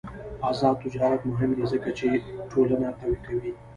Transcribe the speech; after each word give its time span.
آزاد 0.49 0.75
تجارت 0.85 1.21
مهم 1.31 1.51
دی 1.57 1.63
ځکه 1.73 1.89
چې 1.97 2.07
ټولنه 2.51 2.87
قوي 2.99 3.17
کوي. 3.25 3.51